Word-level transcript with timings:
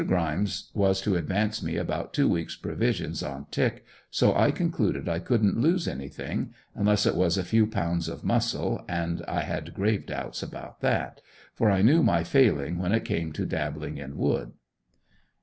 Grimes 0.03 0.71
was 0.73 0.99
to 1.01 1.15
advance 1.15 1.61
me 1.61 1.75
about 1.77 2.11
two 2.11 2.27
weeks 2.27 2.55
provisions 2.55 3.21
on 3.21 3.45
"tick," 3.51 3.85
so 4.09 4.33
I 4.35 4.49
concluded 4.49 5.07
I 5.07 5.19
couldn't 5.19 5.59
lose 5.61 5.87
anything 5.87 6.55
unless 6.73 7.05
it 7.05 7.15
was 7.15 7.37
a 7.37 7.43
few 7.43 7.67
pounds 7.67 8.09
of 8.09 8.23
muscle 8.23 8.83
and 8.89 9.23
I 9.27 9.41
had 9.41 9.75
grave 9.75 10.07
doubts 10.07 10.41
about 10.41 10.81
that, 10.81 11.21
for 11.53 11.69
I 11.69 11.83
knew 11.83 12.01
my 12.01 12.23
failing 12.23 12.79
when 12.79 12.93
it 12.93 13.05
came 13.05 13.31
to 13.33 13.45
dabbling 13.45 13.97
in 13.99 14.17
wood. 14.17 14.53